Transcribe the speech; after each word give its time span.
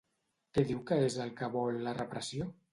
Què 0.57 0.63
diu 0.71 0.79
que 0.87 0.97
és 1.09 1.19
el 1.27 1.31
que 1.43 1.53
vol 1.59 1.81
la 1.87 1.97
repressió? 2.03 2.53